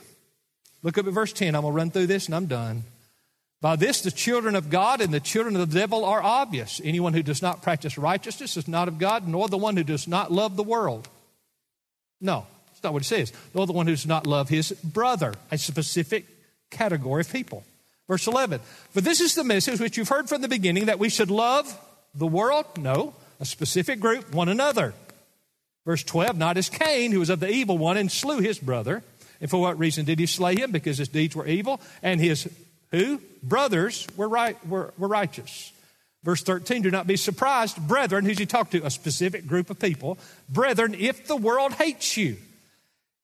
[0.84, 1.56] look up at verse 10.
[1.56, 2.84] I'm going to run through this and I'm done.
[3.62, 6.82] By this, the children of God and the children of the devil are obvious.
[6.84, 10.08] Anyone who does not practice righteousness is not of God, nor the one who does
[10.08, 11.08] not love the world.
[12.20, 13.32] No, that's not what it says.
[13.54, 16.26] Nor the one who does not love his brother, a specific
[16.72, 17.64] category of people.
[18.08, 18.62] Verse 11.
[18.90, 21.78] For this is the message which you've heard from the beginning that we should love
[22.16, 22.66] the world?
[22.78, 24.96] No, a specific group, one another.
[25.86, 29.04] Verse 12, not as Cain, who was of the evil one and slew his brother.
[29.40, 30.72] And for what reason did he slay him?
[30.72, 32.48] Because his deeds were evil, and his
[32.92, 33.22] who?
[33.42, 35.72] Brothers were, right, were, were righteous.
[36.24, 38.86] Verse 13, do not be surprised, brethren, who's he talk to?
[38.86, 40.20] A specific group of people.
[40.48, 42.38] Brethren, if the world hates you.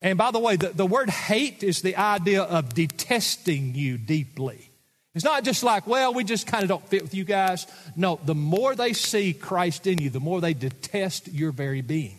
[0.02, 4.70] And by the way, the, the word hate is the idea of detesting you deeply.
[5.14, 7.68] It's not just like, well, we just kind of don't fit with you guys.
[7.96, 12.18] No, the more they see Christ in you, the more they detest your very being.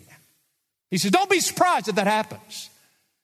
[0.91, 2.69] He says, Don't be surprised if that happens.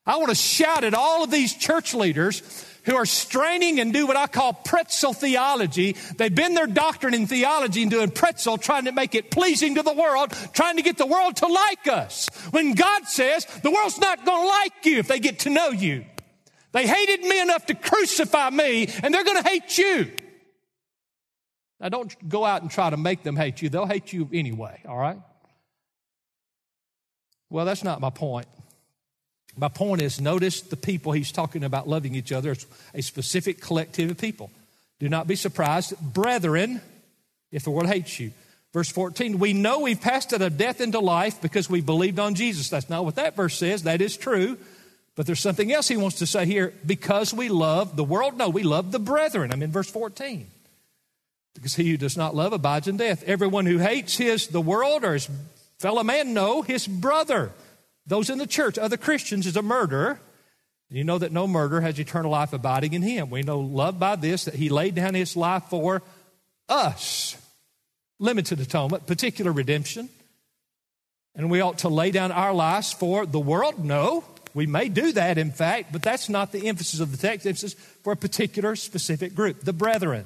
[0.06, 2.44] I want to shout at all of these church leaders
[2.84, 5.96] who are straining and do what I call pretzel theology.
[6.18, 9.82] They've been their doctrine in theology and doing pretzel, trying to make it pleasing to
[9.82, 12.30] the world, trying to get the world to like us.
[12.52, 15.70] When God says the world's not going to like you if they get to know
[15.70, 16.06] you.
[16.72, 20.12] They hated me enough to crucify me, and they're going to hate you.
[21.80, 23.70] Now, don't go out and try to make them hate you.
[23.70, 25.18] They'll hate you anyway, all right?
[27.56, 28.48] Well, that's not my point.
[29.56, 33.62] My point is notice the people he's talking about loving each other as a specific
[33.62, 34.52] collective of people.
[35.00, 36.82] Do not be surprised, brethren,
[37.54, 38.34] if the world hates you.
[38.74, 42.36] Verse 14, we know we've passed out of death into life because we believed on
[42.36, 42.68] Jesus.
[42.68, 43.84] That's not what that verse says.
[43.84, 44.58] That is true.
[45.16, 46.74] But there's something else he wants to say here.
[46.86, 48.38] Because we love the world?
[48.38, 49.54] No, we love the brethren.
[49.54, 50.46] I'm in verse 14.
[51.54, 53.24] Because he who does not love abides in death.
[53.24, 55.30] Everyone who hates his, the world or his
[55.80, 56.34] fellow man?
[56.34, 57.52] No, his brother.
[58.08, 60.20] Those in the church, other Christians, is a murderer.
[60.90, 63.30] You know that no murderer has eternal life abiding in him.
[63.30, 66.04] We know love by this, that he laid down his life for
[66.70, 67.36] us.
[68.20, 70.10] Limited atonement, particular redemption.
[71.36, 73.84] And we ought to lay down our lives for the world?
[73.84, 74.24] No.
[74.54, 77.46] We may do that, in fact, but that's not the emphasis of the text.
[77.46, 77.74] Emphasis
[78.04, 80.26] for a particular specific group, the brethren.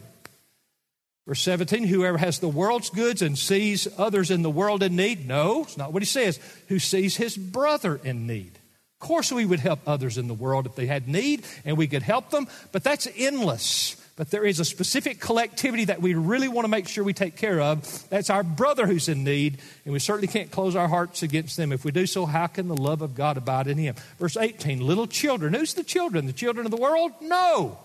[1.30, 5.28] Verse 17, whoever has the world's goods and sees others in the world in need.
[5.28, 6.40] No, it's not what he says.
[6.70, 8.58] Who sees his brother in need.
[9.00, 11.86] Of course, we would help others in the world if they had need and we
[11.86, 13.96] could help them, but that's endless.
[14.16, 17.36] But there is a specific collectivity that we really want to make sure we take
[17.36, 18.10] care of.
[18.10, 21.72] That's our brother who's in need, and we certainly can't close our hearts against them.
[21.72, 23.94] If we do so, how can the love of God abide in him?
[24.18, 25.54] Verse 18, little children.
[25.54, 26.26] Who's the children?
[26.26, 27.12] The children of the world?
[27.22, 27.78] No.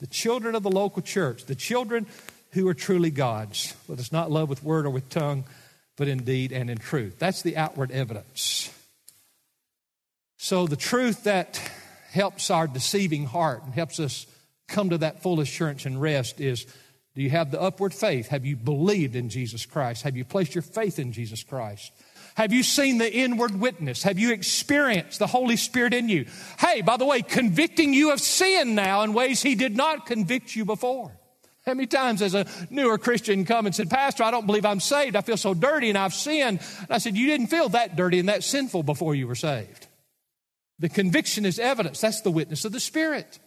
[0.00, 1.44] The children of the local church.
[1.44, 2.06] The children
[2.52, 3.74] who are truly God's.
[3.88, 5.44] Let us not love with word or with tongue,
[5.96, 7.18] but in deed and in truth.
[7.18, 8.72] That's the outward evidence.
[10.38, 11.56] So, the truth that
[12.10, 14.26] helps our deceiving heart and helps us
[14.68, 16.66] come to that full assurance and rest is
[17.14, 18.28] do you have the upward faith?
[18.28, 20.02] Have you believed in Jesus Christ?
[20.02, 21.92] Have you placed your faith in Jesus Christ?
[22.36, 24.04] Have you seen the inward witness?
[24.04, 26.26] Have you experienced the Holy Spirit in you?
[26.58, 30.54] Hey, by the way, convicting you of sin now in ways He did not convict
[30.54, 31.12] you before.
[31.70, 34.80] How many times has a newer Christian come and said, Pastor, I don't believe I'm
[34.80, 35.14] saved.
[35.14, 36.58] I feel so dirty and I've sinned.
[36.80, 39.86] And I said, You didn't feel that dirty and that sinful before you were saved.
[40.80, 42.00] The conviction is evidence.
[42.00, 43.38] That's the witness of the Spirit.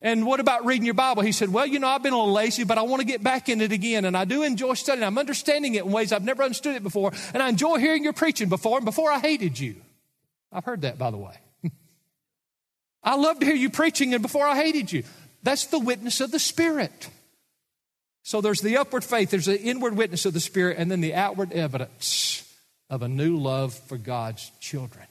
[0.00, 1.22] And what about reading your Bible?
[1.22, 3.20] He said, Well, you know, I've been a little lazy, but I want to get
[3.20, 4.04] back in it again.
[4.04, 5.04] And I do enjoy studying.
[5.04, 7.10] I'm understanding it in ways I've never understood it before.
[7.32, 8.76] And I enjoy hearing your preaching before.
[8.76, 9.74] And before I hated you.
[10.52, 11.34] I've heard that, by the way.
[13.02, 15.02] I love to hear you preaching, and before I hated you.
[15.42, 17.10] That's the witness of the Spirit.
[18.24, 21.14] So there's the upward faith, there's the inward witness of the Spirit, and then the
[21.14, 22.50] outward evidence
[22.88, 25.06] of a new love for God's children.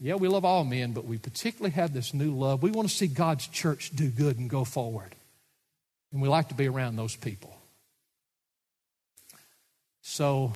[0.00, 2.62] Yeah, we love all men, but we particularly have this new love.
[2.62, 5.14] We want to see God's church do good and go forward.
[6.10, 7.54] And we like to be around those people.
[10.00, 10.54] So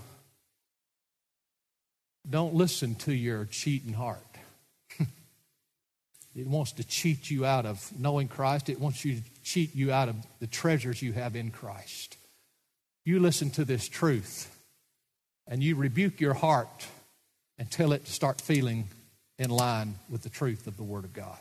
[2.29, 4.32] don't listen to your cheating heart.
[6.35, 8.69] It wants to cheat you out of knowing Christ.
[8.69, 12.17] It wants you to cheat you out of the treasures you have in Christ.
[13.05, 14.49] You listen to this truth
[15.47, 16.87] and you rebuke your heart
[17.59, 18.89] and tell it to start feeling
[19.39, 21.39] in line with the truth of the Word of God.